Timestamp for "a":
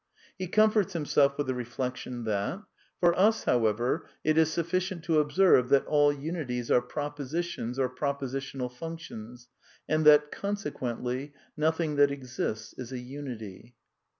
12.09-12.13, 12.95-12.97